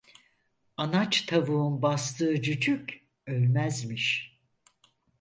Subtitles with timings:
[0.77, 4.37] Anaç tavuğun bastığı cücük, ölmezmiş.